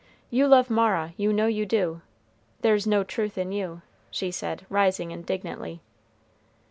[0.31, 2.01] You love Mara, you know you do;
[2.61, 5.79] there's no truth in you," she said, rising indignantly.